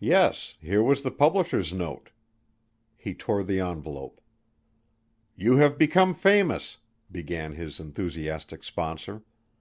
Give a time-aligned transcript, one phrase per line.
[0.00, 2.10] Yes, here was the publisher's note.
[2.96, 4.20] He tore the envelope.
[5.36, 6.78] "You have become famous,"
[7.12, 9.22] began his enthusiastic sponsor.